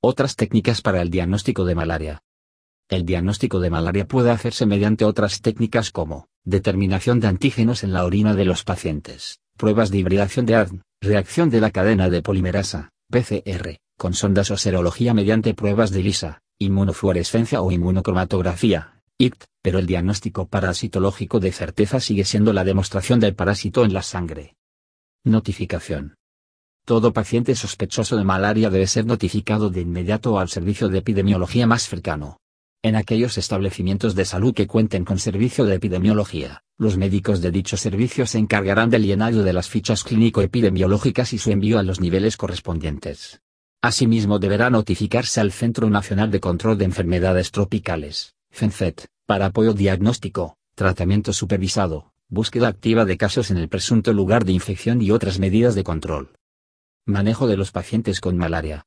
[0.00, 2.22] Otras técnicas para el diagnóstico de malaria.
[2.88, 8.04] El diagnóstico de malaria puede hacerse mediante otras técnicas como determinación de antígenos en la
[8.04, 12.90] orina de los pacientes, pruebas de hibridación de ADN, reacción de la cadena de polimerasa,
[13.10, 19.86] PCR, con sondas o serología mediante pruebas de ELISA, inmunofluorescencia o inmunocromatografía, ICT, pero el
[19.86, 24.54] diagnóstico parasitológico de certeza sigue siendo la demostración del parásito en la sangre.
[25.24, 26.17] Notificación.
[26.88, 31.86] Todo paciente sospechoso de malaria debe ser notificado de inmediato al servicio de epidemiología más
[31.86, 32.38] cercano.
[32.82, 37.76] En aquellos establecimientos de salud que cuenten con servicio de epidemiología, los médicos de dicho
[37.76, 42.38] servicio se encargarán del llenado de las fichas clínico-epidemiológicas y su envío a los niveles
[42.38, 43.42] correspondientes.
[43.82, 50.56] Asimismo deberá notificarse al Centro Nacional de Control de Enfermedades Tropicales, CENCET, para apoyo diagnóstico,
[50.74, 55.74] tratamiento supervisado, búsqueda activa de casos en el presunto lugar de infección y otras medidas
[55.74, 56.37] de control.
[57.08, 58.84] Manejo de los pacientes con malaria.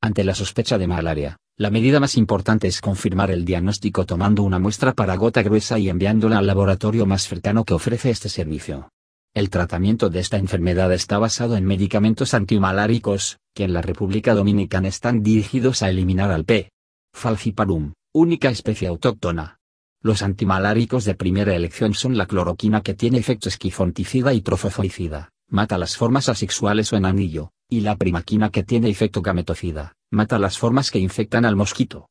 [0.00, 4.60] Ante la sospecha de malaria, la medida más importante es confirmar el diagnóstico tomando una
[4.60, 8.90] muestra para gota gruesa y enviándola al laboratorio más cercano que ofrece este servicio.
[9.34, 14.86] El tratamiento de esta enfermedad está basado en medicamentos antimaláricos, que en la República Dominicana
[14.86, 16.70] están dirigidos a eliminar al P.
[17.12, 19.58] falciparum, única especie autóctona.
[20.00, 25.78] Los antimaláricos de primera elección son la cloroquina que tiene efecto esquifonticida y trofozoicida mata
[25.78, 30.58] las formas asexuales o en anillo, y la primaquina que tiene efecto gametocida, mata las
[30.58, 32.08] formas que infectan al mosquito.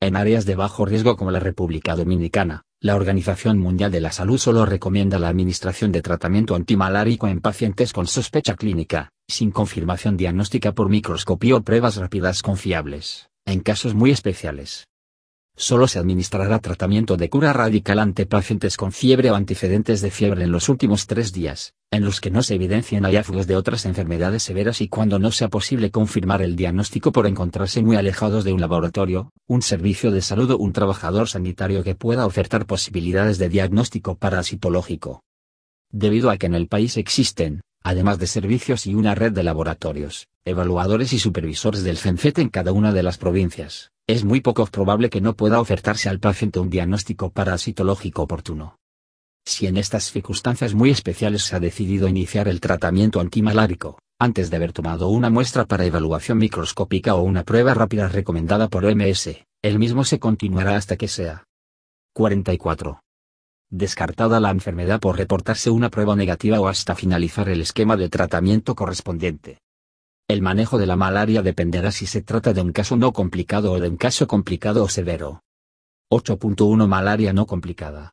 [0.00, 4.38] En áreas de bajo riesgo como la República Dominicana, la Organización Mundial de la Salud
[4.38, 10.72] solo recomienda la administración de tratamiento antimalárico en pacientes con sospecha clínica, sin confirmación diagnóstica
[10.72, 14.88] por microscopio o pruebas rápidas confiables, en casos muy especiales.
[15.56, 20.44] Solo se administrará tratamiento de cura radical ante pacientes con fiebre o antecedentes de fiebre
[20.44, 24.42] en los últimos tres días, en los que no se evidencien hallazgos de otras enfermedades
[24.42, 28.62] severas y cuando no sea posible confirmar el diagnóstico por encontrarse muy alejados de un
[28.62, 34.16] laboratorio, un servicio de salud o un trabajador sanitario que pueda ofertar posibilidades de diagnóstico
[34.16, 35.22] parasitológico.
[35.90, 40.28] Debido a que en el país existen, además de servicios y una red de laboratorios,
[40.44, 45.10] evaluadores y supervisores del CENFET en cada una de las provincias, es muy poco probable
[45.10, 48.78] que no pueda ofertarse al paciente un diagnóstico parasitológico oportuno.
[49.44, 54.56] Si en estas circunstancias muy especiales se ha decidido iniciar el tratamiento antimalárico, antes de
[54.56, 59.30] haber tomado una muestra para evaluación microscópica o una prueba rápida recomendada por OMS,
[59.62, 61.44] el mismo se continuará hasta que sea
[62.14, 63.00] 44.
[63.74, 68.74] Descartada la enfermedad por reportarse una prueba negativa o hasta finalizar el esquema de tratamiento
[68.74, 69.62] correspondiente.
[70.28, 73.80] El manejo de la malaria dependerá si se trata de un caso no complicado o
[73.80, 75.40] de un caso complicado o severo.
[76.10, 78.12] 8.1 Malaria no complicada.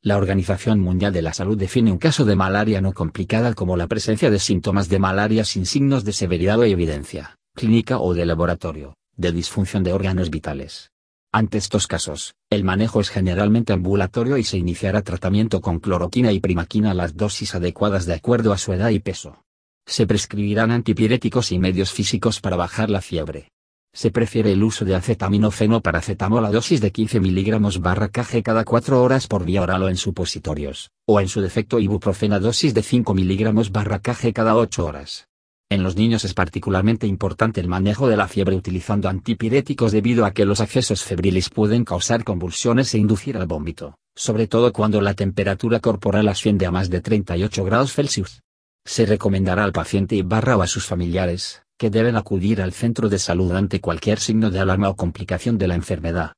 [0.00, 3.88] La Organización Mundial de la Salud define un caso de malaria no complicada como la
[3.88, 8.94] presencia de síntomas de malaria sin signos de severidad o evidencia, clínica o de laboratorio,
[9.16, 10.93] de disfunción de órganos vitales.
[11.36, 16.38] Ante estos casos, el manejo es generalmente ambulatorio y se iniciará tratamiento con cloroquina y
[16.38, 19.42] primaquina a las dosis adecuadas de acuerdo a su edad y peso.
[19.84, 23.48] Se prescribirán antipiréticos y medios físicos para bajar la fiebre.
[23.92, 28.64] Se prefiere el uso de acetaminofeno paracetamol a dosis de 15 mg barra kg cada
[28.64, 32.74] 4 horas por vía oral o en supositorios, o en su defecto ibuprofeno a dosis
[32.74, 35.26] de 5 mg barra kg cada 8 horas.
[35.74, 40.30] En los niños es particularmente importante el manejo de la fiebre utilizando antipiréticos debido a
[40.30, 45.14] que los accesos febriles pueden causar convulsiones e inducir al vómito, sobre todo cuando la
[45.14, 48.40] temperatura corporal asciende a más de 38 grados Celsius.
[48.84, 53.08] Se recomendará al paciente y barra o a sus familiares, que deben acudir al centro
[53.08, 56.34] de salud ante cualquier signo de alarma o complicación de la enfermedad.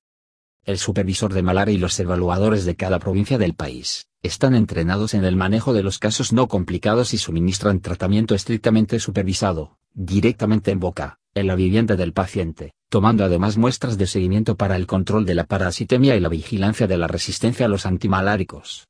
[0.65, 5.25] El supervisor de malaria y los evaluadores de cada provincia del país, están entrenados en
[5.25, 11.19] el manejo de los casos no complicados y suministran tratamiento estrictamente supervisado, directamente en boca,
[11.35, 15.45] en la vivienda del paciente, tomando además muestras de seguimiento para el control de la
[15.45, 18.87] parasitemia y la vigilancia de la resistencia a los antimaláricos.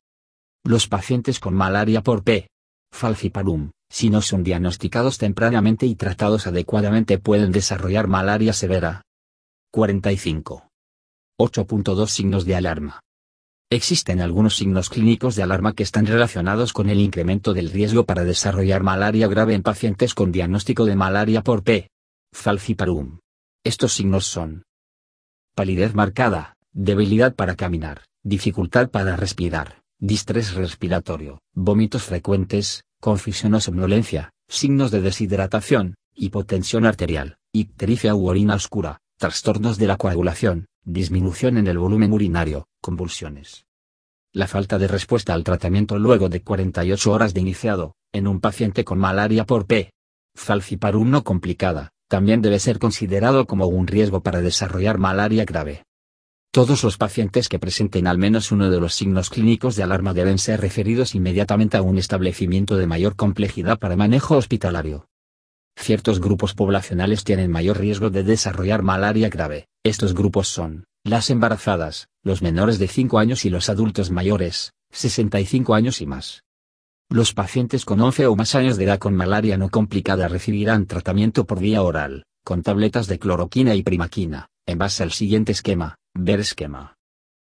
[0.64, 2.48] Los pacientes con malaria por P
[2.92, 9.02] falciparum, si no son diagnosticados tempranamente y tratados adecuadamente pueden desarrollar malaria severa.
[9.70, 10.68] 45.
[11.38, 13.00] 8.2 Signos de alarma.
[13.68, 18.22] Existen algunos signos clínicos de alarma que están relacionados con el incremento del riesgo para
[18.22, 21.90] desarrollar malaria grave en pacientes con diagnóstico de malaria por P.
[22.32, 23.18] falciparum.
[23.64, 24.62] Estos signos son
[25.56, 34.30] palidez marcada, debilidad para caminar, dificultad para respirar, distrés respiratorio, vómitos frecuentes, confusión o somnolencia,
[34.46, 41.66] signos de deshidratación, hipotensión arterial, ictericia u orina oscura, trastornos de la coagulación, disminución en
[41.66, 43.66] el volumen urinario, convulsiones.
[44.32, 48.84] La falta de respuesta al tratamiento luego de 48 horas de iniciado, en un paciente
[48.84, 49.90] con malaria por P.
[50.36, 55.82] falciparum no complicada, también debe ser considerado como un riesgo para desarrollar malaria grave.
[56.52, 60.38] Todos los pacientes que presenten al menos uno de los signos clínicos de alarma deben
[60.38, 65.08] ser referidos inmediatamente a un establecimiento de mayor complejidad para manejo hospitalario.
[65.76, 69.66] Ciertos grupos poblacionales tienen mayor riesgo de desarrollar malaria grave.
[69.82, 75.74] Estos grupos son, las embarazadas, los menores de 5 años y los adultos mayores, 65
[75.74, 76.42] años y más.
[77.08, 81.46] Los pacientes con 11 o más años de edad con malaria no complicada recibirán tratamiento
[81.46, 86.40] por vía oral, con tabletas de cloroquina y primaquina, en base al siguiente esquema, ver
[86.40, 86.94] esquema.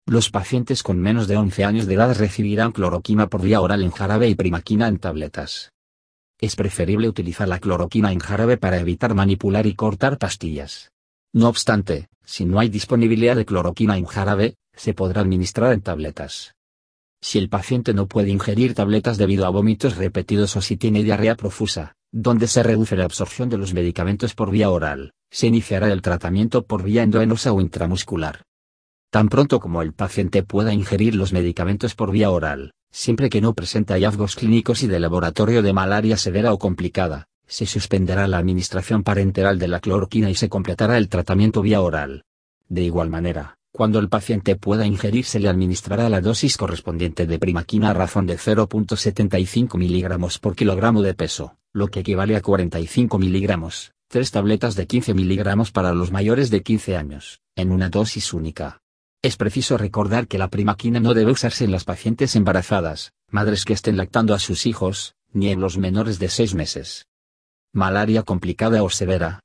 [0.05, 3.91] Los pacientes con menos de 11 años de edad recibirán cloroquina por vía oral en
[3.91, 5.71] jarabe y primaquina en tabletas.
[6.39, 10.91] Es preferible utilizar la cloroquina en jarabe para evitar manipular y cortar pastillas.
[11.33, 16.55] No obstante, si no hay disponibilidad de cloroquina en jarabe, se podrá administrar en tabletas.
[17.21, 21.35] Si el paciente no puede ingerir tabletas debido a vómitos repetidos o si tiene diarrea
[21.35, 26.01] profusa, donde se reduce la absorción de los medicamentos por vía oral, se iniciará el
[26.01, 28.43] tratamiento por vía endovenosa o intramuscular.
[29.11, 33.53] Tan pronto como el paciente pueda ingerir los medicamentos por vía oral, siempre que no
[33.53, 39.03] presente hallazgos clínicos y de laboratorio de malaria severa o complicada, se suspenderá la administración
[39.03, 42.23] parenteral de la cloroquina y se completará el tratamiento vía oral.
[42.69, 47.39] De igual manera, cuando el paciente pueda ingerir se le administrará la dosis correspondiente de
[47.39, 53.19] primaquina a razón de 0.75 mg por kilogramo de peso, lo que equivale a 45
[53.19, 53.69] mg,
[54.07, 58.81] tres tabletas de 15 mg para los mayores de 15 años, en una dosis única.
[59.21, 63.73] Es preciso recordar que la primaquina no debe usarse en las pacientes embarazadas, madres que
[63.73, 67.08] estén lactando a sus hijos, ni en los menores de 6 meses.
[67.73, 69.41] Malaria complicada o severa.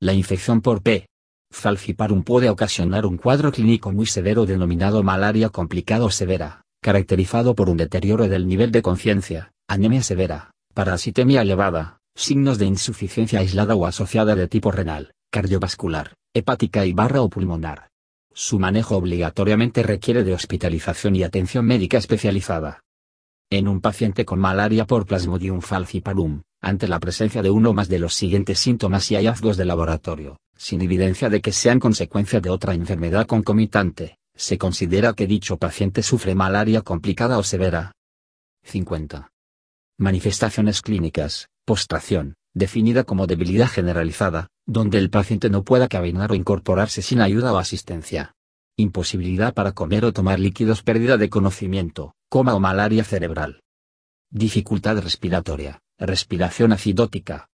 [0.00, 1.08] La infección por P.
[1.52, 7.68] Falciparum puede ocasionar un cuadro clínico muy severo denominado malaria complicada o severa, caracterizado por
[7.68, 13.84] un deterioro del nivel de conciencia, anemia severa, parasitemia elevada, signos de insuficiencia aislada o
[13.84, 17.90] asociada de tipo renal, cardiovascular, hepática y barra o pulmonar.
[18.32, 22.80] Su manejo obligatoriamente requiere de hospitalización y atención médica especializada.
[23.50, 27.98] En un paciente con malaria por Plasmodium falciparum, ante la presencia de uno más de
[27.98, 32.74] los siguientes síntomas y hallazgos de laboratorio, sin evidencia de que sean consecuencia de otra
[32.74, 37.92] enfermedad concomitante, se considera que dicho paciente sufre malaria complicada o severa.
[38.64, 39.30] 50.
[39.98, 47.02] Manifestaciones clínicas, postración, definida como debilidad generalizada, donde el paciente no pueda caminar o incorporarse
[47.02, 48.34] sin ayuda o asistencia.
[48.76, 53.60] Imposibilidad para comer o tomar líquidos, pérdida de conocimiento, coma o malaria cerebral.
[54.30, 57.48] Dificultad respiratoria, respiración acidótica,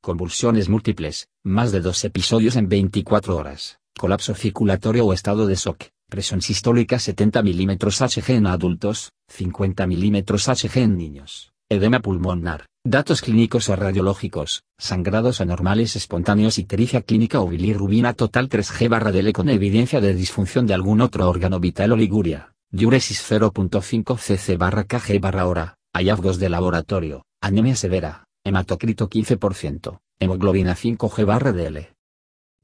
[0.00, 5.84] convulsiones múltiples, más de dos episodios en 24 horas, colapso circulatorio o estado de shock,
[6.08, 13.20] presión sistólica 70 mm Hg en adultos, 50 mm Hg en niños, edema pulmonar, datos
[13.20, 19.32] clínicos o radiológicos, sangrados anormales espontáneos y tericia clínica o bilirrubina total 3G barra DL
[19.32, 24.84] con evidencia de disfunción de algún otro órgano vital o liguria, diuresis 0.5 cc barra
[24.84, 31.92] kg barra hora, hallazgos de laboratorio, anemia severa, hematocrito 15%, hemoglobina 5G barra DL.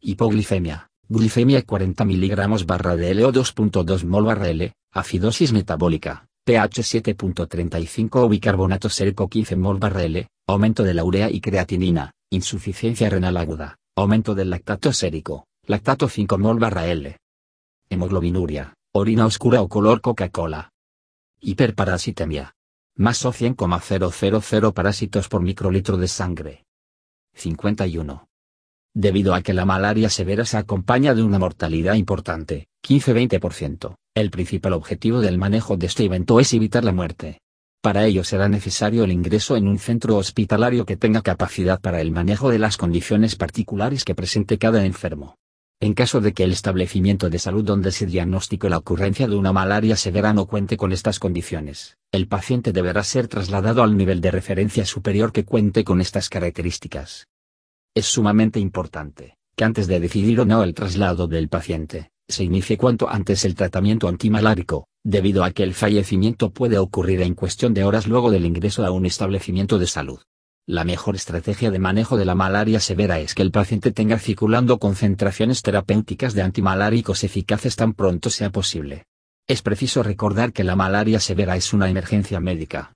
[0.01, 8.25] Hipoglicemia, glicemia 40 mg barra DL o 2.2 mol barra L, acidosis metabólica, pH 7.35
[8.25, 13.37] o bicarbonato sérico 15 mol barra L, aumento de la urea y creatinina, insuficiencia renal
[13.37, 17.17] aguda, aumento del lactato sérico, lactato 5 mol barra L.
[17.89, 20.71] Hemoglobinuria, orina oscura o color Coca-Cola.
[21.41, 22.55] Hiperparasitemia,
[22.97, 26.65] más o 100,000 parásitos por microlitro de sangre.
[27.35, 28.29] 51.
[28.95, 34.75] Debido a que la malaria severa se acompaña de una mortalidad importante, 15-20%, el principal
[34.75, 37.41] objetivo del manejo de este evento es evitar la muerte.
[37.81, 42.13] Para ello será necesario el ingreso en un centro hospitalario que tenga capacidad para el
[42.13, 45.37] manejo de las condiciones particulares que presente cada enfermo.
[45.83, 49.53] En caso de que el establecimiento de salud donde se diagnostique la ocurrencia de una
[49.53, 54.31] malaria severa no cuente con estas condiciones, el paciente deberá ser trasladado al nivel de
[54.31, 57.27] referencia superior que cuente con estas características.
[57.97, 62.79] Es sumamente importante, que antes de decidir o no el traslado del paciente, se inicie
[62.79, 67.83] cuanto antes el tratamiento antimalárico, debido a que el fallecimiento puede ocurrir en cuestión de
[67.83, 70.21] horas luego del ingreso a un establecimiento de salud.
[70.67, 74.79] La mejor estrategia de manejo de la malaria severa es que el paciente tenga circulando
[74.79, 79.07] concentraciones terapéuticas de antimaláricos eficaces tan pronto sea posible.
[79.49, 82.93] Es preciso recordar que la malaria severa es una emergencia médica.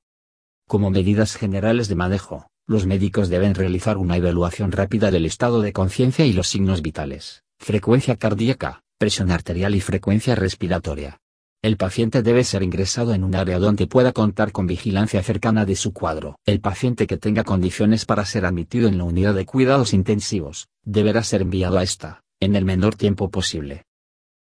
[0.69, 5.73] Como medidas generales de manejo, los médicos deben realizar una evaluación rápida del estado de
[5.73, 11.19] conciencia y los signos vitales, frecuencia cardíaca, presión arterial y frecuencia respiratoria.
[11.63, 15.75] El paciente debe ser ingresado en un área donde pueda contar con vigilancia cercana de
[15.75, 16.39] su cuadro.
[16.45, 21.23] El paciente que tenga condiciones para ser admitido en la unidad de cuidados intensivos, deberá
[21.23, 23.85] ser enviado a esta, en el menor tiempo posible.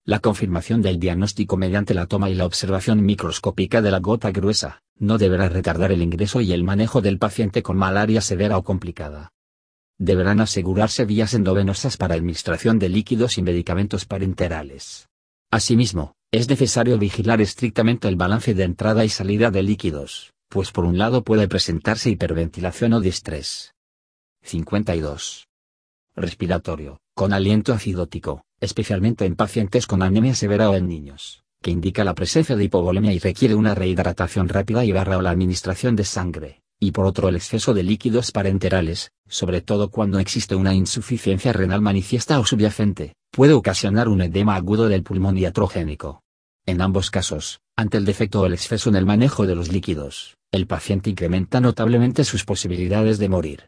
[0.06, 4.82] La confirmación del diagnóstico mediante la toma y la observación microscópica de la gota gruesa,
[4.98, 9.32] no deberá retardar el ingreso y el manejo del paciente con malaria severa o complicada.
[9.98, 15.10] Deberán asegurarse vías endovenosas para administración de líquidos y medicamentos parenterales.
[15.52, 20.86] Asimismo, es necesario vigilar estrictamente el balance de entrada y salida de líquidos, pues por
[20.86, 23.74] un lado puede presentarse hiperventilación o distrés.
[24.44, 25.48] 52.
[26.16, 32.04] Respiratorio, con aliento acidótico, especialmente en pacientes con anemia severa o en niños, que indica
[32.04, 36.04] la presencia de hipovolemia y requiere una rehidratación rápida y barra o la administración de
[36.04, 41.52] sangre, y por otro el exceso de líquidos parenterales, sobre todo cuando existe una insuficiencia
[41.52, 46.22] renal manifiesta o subyacente, puede ocasionar un edema agudo del pulmón iatrogénico.
[46.66, 50.38] En ambos casos, ante el defecto o el exceso en el manejo de los líquidos,
[50.52, 53.68] el paciente incrementa notablemente sus posibilidades de morir.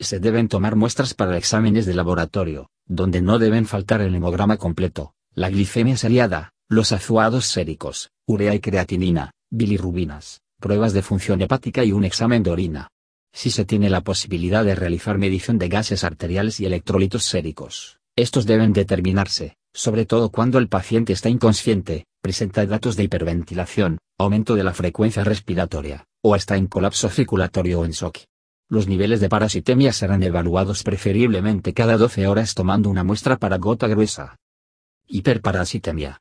[0.00, 5.14] Se deben tomar muestras para exámenes de laboratorio, donde no deben faltar el hemograma completo,
[5.34, 11.92] la glicemia seriada, los azuados séricos, urea y creatinina, bilirrubinas, pruebas de función hepática y
[11.92, 12.88] un examen de orina.
[13.34, 18.46] Si se tiene la posibilidad de realizar medición de gases arteriales y electrolitos séricos, estos
[18.46, 24.64] deben determinarse, sobre todo cuando el paciente está inconsciente, presenta datos de hiperventilación, aumento de
[24.64, 28.18] la frecuencia respiratoria, o está en colapso circulatorio o en shock.
[28.68, 33.88] Los niveles de parasitemia serán evaluados preferiblemente cada 12 horas tomando una muestra para gota
[33.88, 34.36] gruesa.
[35.08, 36.20] Hiperparasitemia.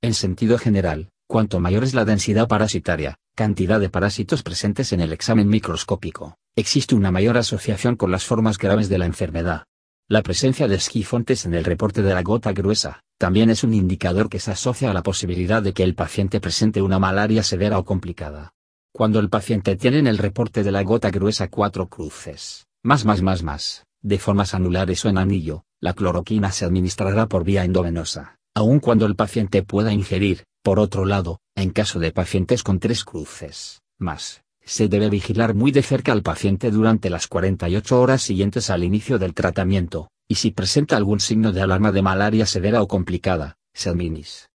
[0.00, 5.12] En sentido general, cuanto mayor es la densidad parasitaria, cantidad de parásitos presentes en el
[5.12, 9.64] examen microscópico, existe una mayor asociación con las formas graves de la enfermedad.
[10.08, 14.30] La presencia de esquifontes en el reporte de la gota gruesa, también es un indicador
[14.30, 17.84] que se asocia a la posibilidad de que el paciente presente una malaria severa o
[17.84, 18.54] complicada.
[18.90, 23.20] Cuando el paciente tiene en el reporte de la gota gruesa cuatro cruces, más más
[23.20, 28.38] más más, de formas anulares o en anillo, la cloroquina se administrará por vía endovenosa,
[28.54, 33.04] aun cuando el paciente pueda ingerir, por otro lado, en caso de pacientes con tres
[33.04, 38.68] cruces, más, se debe vigilar muy de cerca al paciente durante las 48 horas siguientes
[38.68, 42.88] al inicio del tratamiento, y si presenta algún signo de alarma de malaria severa o
[42.88, 44.48] complicada, se adminis.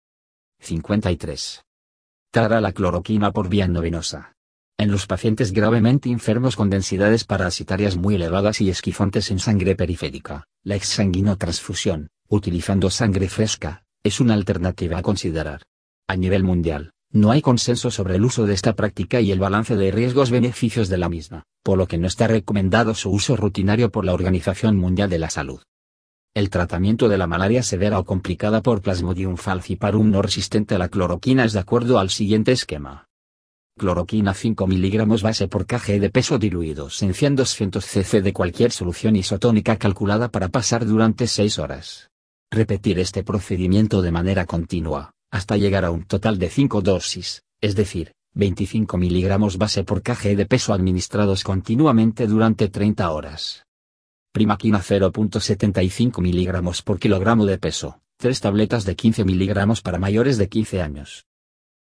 [0.60, 1.66] 53.
[2.30, 4.32] Tara la cloroquina por vía endovenosa.
[4.78, 10.46] En los pacientes gravemente enfermos con densidades parasitarias muy elevadas y esquifontes en sangre periférica,
[10.62, 15.60] la exsanguinotransfusión, utilizando sangre fresca, es una alternativa a considerar.
[16.10, 19.76] A nivel mundial, no hay consenso sobre el uso de esta práctica y el balance
[19.76, 24.06] de riesgos-beneficios de la misma, por lo que no está recomendado su uso rutinario por
[24.06, 25.60] la Organización Mundial de la Salud.
[26.34, 30.88] El tratamiento de la malaria severa o complicada por Plasmodium falciparum no resistente a la
[30.88, 33.06] cloroquina es de acuerdo al siguiente esquema.
[33.78, 38.72] Cloroquina 5 mg base por kg de peso diluidos en 100 200 cc de cualquier
[38.72, 42.08] solución isotónica calculada para pasar durante 6 horas.
[42.50, 47.74] Repetir este procedimiento de manera continua, hasta llegar a un total de 5 dosis, es
[47.74, 53.64] decir, 25 miligramos base por kg de peso administrados continuamente durante 30 horas.
[54.32, 60.48] Primaquina 0.75 miligramos por kilogramo de peso, 3 tabletas de 15 miligramos para mayores de
[60.48, 61.24] 15 años.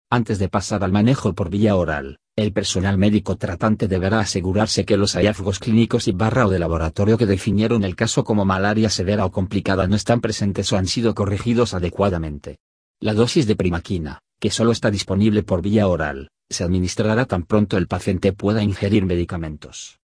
[0.09, 4.95] Antes de pasar al manejo por vía oral, el personal médico tratante deberá asegurarse que
[4.95, 9.25] los hallazgos clínicos y barra o de laboratorio que definieron el caso como malaria severa
[9.25, 12.57] o complicada no están presentes o han sido corregidos adecuadamente.
[12.99, 17.77] La dosis de primaquina, que solo está disponible por vía oral, se administrará tan pronto
[17.77, 19.95] el paciente pueda ingerir medicamentos.